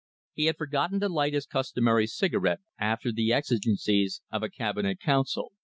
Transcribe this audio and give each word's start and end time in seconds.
He 0.33 0.45
had 0.45 0.57
forgotten 0.57 0.99
to 1.01 1.09
light 1.09 1.35
his 1.35 1.45
customary 1.45 2.07
cigarette 2.07 2.61
after 2.79 3.11
the 3.11 3.31
exigencies 3.31 4.23
of 4.31 4.41
a 4.41 4.49
Cabinet 4.49 4.99
Council. 4.99 5.51